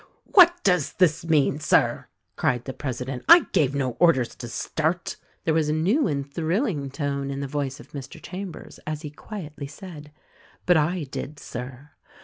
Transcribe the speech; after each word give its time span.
"What 0.33 0.63
does 0.63 0.93
this 0.93 1.23
mean, 1.23 1.59
Sir?" 1.59 2.07
cried 2.35 2.65
the 2.65 2.73
president 2.73 3.23
"I 3.29 3.41
gave 3.53 3.75
no 3.75 3.91
orders 3.99 4.33
to 4.37 4.47
start." 4.47 5.17
There 5.43 5.53
was 5.53 5.69
a 5.69 5.73
new 5.73 6.07
and 6.07 6.27
thrilling 6.27 6.89
tone 6.89 7.29
in 7.29 7.39
the 7.39 7.47
voice 7.47 7.79
of 7.79 7.91
Mr 7.91 8.19
Chambers 8.19 8.79
as 8.87 9.03
he 9.03 9.11
quietlv 9.11 9.69
said, 9.69 10.11
"But 10.65 10.77
I 10.77 11.03
did, 11.03 11.39
Sir. 11.39 11.91